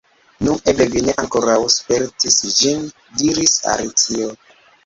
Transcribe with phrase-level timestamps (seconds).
[0.45, 2.83] "Nu, eble vi ne ankoraŭ spertis ĝin,"
[3.23, 4.33] diris Alicio.